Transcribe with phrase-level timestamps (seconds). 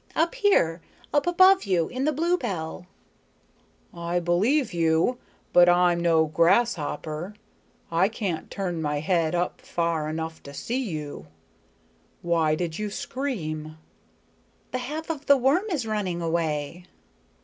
[0.15, 0.81] "Up here.
[1.13, 1.87] Up above you.
[1.87, 2.87] In the bluebell."
[3.93, 5.19] "I believe you,
[5.53, 7.35] but I'm no grasshopper.
[7.91, 11.27] I can't turn my head up far enough to see you.
[12.23, 13.77] Why did you scream?"
[14.71, 16.85] "The half of the worm is running away."